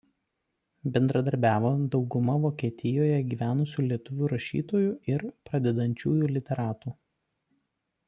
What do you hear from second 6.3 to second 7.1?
literatų.